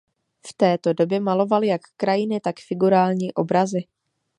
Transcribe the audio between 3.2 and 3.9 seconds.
obrazy.